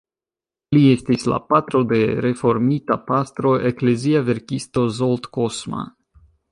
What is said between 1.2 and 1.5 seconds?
la